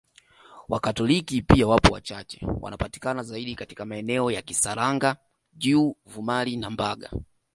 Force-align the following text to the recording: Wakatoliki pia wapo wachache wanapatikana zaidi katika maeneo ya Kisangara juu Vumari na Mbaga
Wakatoliki 0.69 1.41
pia 1.41 1.67
wapo 1.67 1.93
wachache 1.93 2.45
wanapatikana 2.61 3.23
zaidi 3.23 3.55
katika 3.55 3.85
maeneo 3.85 4.31
ya 4.31 4.41
Kisangara 4.41 5.15
juu 5.53 5.95
Vumari 6.05 6.57
na 6.57 6.69
Mbaga 6.69 7.11